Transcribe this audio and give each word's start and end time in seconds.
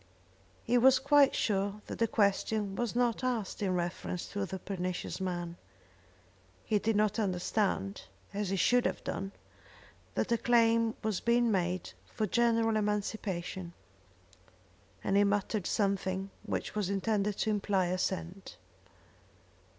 He 0.63 0.79
was 0.79 0.97
quite 0.97 1.35
sure 1.35 1.79
that 1.85 1.99
the 1.99 2.07
question 2.07 2.75
was 2.75 2.95
not 2.95 3.23
asked 3.23 3.61
in 3.61 3.75
reference 3.75 4.25
to 4.29 4.47
the 4.47 4.57
pernicious 4.57 5.21
man. 5.21 5.57
He 6.65 6.79
did 6.79 6.95
not 6.95 7.19
understand, 7.19 8.05
as 8.33 8.49
he 8.49 8.55
should 8.55 8.87
have 8.87 9.03
done, 9.03 9.31
that 10.15 10.31
a 10.31 10.39
claim 10.39 10.95
was 11.03 11.19
being 11.19 11.51
made 11.51 11.91
for 12.11 12.25
general 12.25 12.77
emancipation, 12.77 13.73
and 15.03 15.15
he 15.15 15.23
muttered 15.23 15.67
something 15.67 16.31
which 16.47 16.73
was 16.73 16.89
intended 16.89 17.37
to 17.37 17.51
imply 17.51 17.85
assent. 17.85 18.57